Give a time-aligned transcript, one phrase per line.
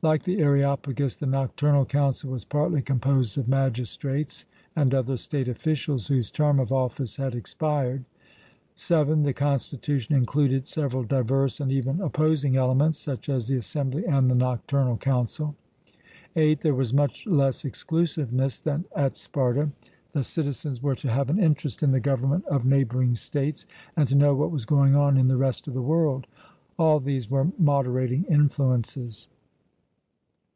[0.00, 6.06] Like the Areopagus, the Nocturnal Council was partly composed of magistrates and other state officials,
[6.06, 8.04] whose term of office had expired.
[8.76, 14.30] (7) The constitution included several diverse and even opposing elements, such as the Assembly and
[14.30, 15.56] the Nocturnal Council.
[16.36, 19.70] (8) There was much less exclusiveness than at Sparta;
[20.12, 24.14] the citizens were to have an interest in the government of neighbouring states, and to
[24.14, 26.28] know what was going on in the rest of the world.
[26.78, 29.26] All these were moderating influences.